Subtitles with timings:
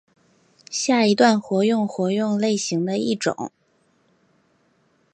[0.71, 3.51] 下一段活用活用类型的一种。